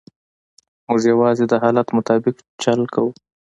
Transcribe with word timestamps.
موږ 0.87 0.99
یوازې 1.11 1.45
د 1.47 1.53
حالت 1.63 1.87
مطابق 1.97 2.35
چل 2.61 2.79
کوو. 2.93 3.11